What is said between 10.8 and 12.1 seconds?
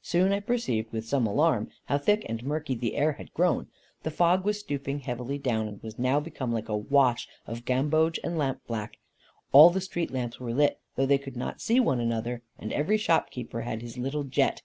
though they could not see one